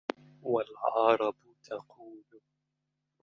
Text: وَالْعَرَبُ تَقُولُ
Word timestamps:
وَالْعَرَبُ 0.43 1.35
تَقُولُ 1.63 2.23